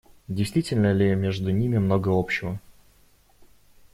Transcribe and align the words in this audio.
Действительно 0.27 0.93
ли 0.93 1.13
между 1.13 1.51
ними 1.51 1.77
много 1.77 2.09
общего? 2.09 2.59